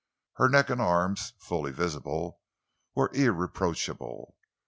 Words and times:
Her 0.37 0.49
neck 0.49 0.71
and 0.71 0.81
arms, 0.81 1.29
very 1.37 1.43
fully 1.43 1.71
visible, 1.71 2.39
were 2.95 3.11
irreproachable. 3.13 4.35